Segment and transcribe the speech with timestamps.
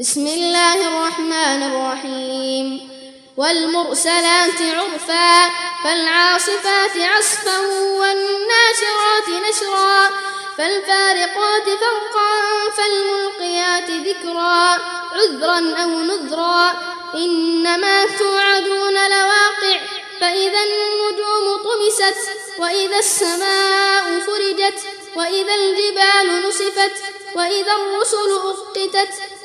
[0.00, 2.90] بسم الله الرحمن الرحيم.
[3.36, 5.50] والمرسلات عرفا
[5.84, 7.58] فالعاصفات عصفا
[8.00, 10.10] والناشرات نشرا
[10.58, 12.32] فالفارقات فرقا
[12.76, 14.78] فالملقيات ذكرا.
[15.12, 16.72] عذرا أو نذرا
[17.14, 19.80] إنما توعدون لواقع
[20.20, 22.18] فإذا النجوم طمست
[22.58, 24.78] وإذا السماء فرجت
[25.16, 26.92] وإذا الجبال نصفت
[27.34, 29.35] وإذا الرسل أقتت.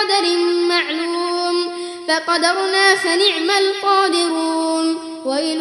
[0.00, 0.24] قدر
[0.68, 1.56] معلوم
[2.08, 5.60] فقدرنا فنعم القادرون ويل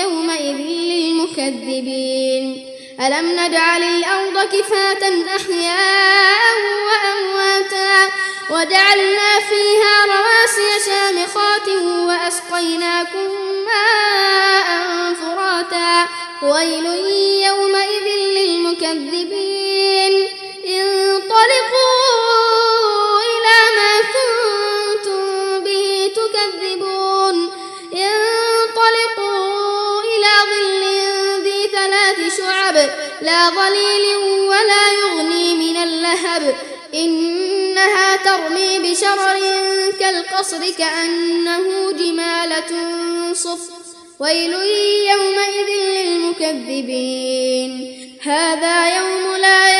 [0.00, 2.66] يومئذ للمكذبين.
[3.00, 5.02] ألم نجعل الأرض كفاة
[5.36, 6.54] أحياء
[6.86, 8.08] وأمواتا
[8.50, 11.68] وجعلنا فيها رواسي شامخات
[12.08, 13.28] وأسقيناكم
[13.66, 14.68] ماء
[15.14, 16.06] فراتا.
[16.42, 16.86] ويل
[32.40, 32.76] شعب
[33.22, 34.16] لا ظليل
[34.48, 36.54] ولا يغني من اللهب.
[36.94, 39.40] إنها ترمي بشرر
[40.00, 42.72] كالقصر كأنه جمالة
[43.32, 43.72] صفر
[44.20, 44.52] ويل
[45.10, 47.72] يومئذ للمكذبين.
[48.22, 49.79] هذا يوم لا ينطقون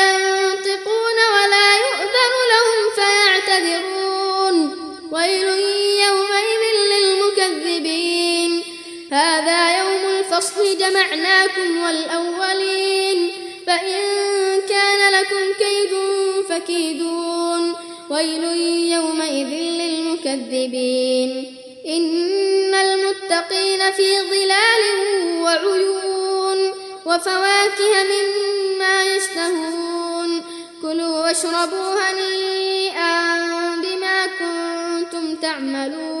[10.41, 13.31] الفصل جمعناكم والأولين.
[13.67, 14.01] فإن
[14.69, 15.93] كان لكم كيد
[16.49, 17.75] فكيدون.
[18.09, 18.43] ويل
[18.93, 21.57] يومئذ للمكذبين.
[21.87, 24.83] إن المتقين في ظلال
[25.41, 26.73] وعيون.
[27.05, 30.43] وفواكه مما يشتهون.
[30.81, 33.35] كلوا واشربوا هنيئا
[33.75, 36.20] بما كنتم تعملون.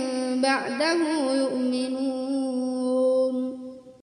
[0.51, 2.20] بعده يؤمنون.